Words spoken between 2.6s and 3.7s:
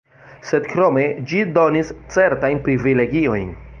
privilegiojn.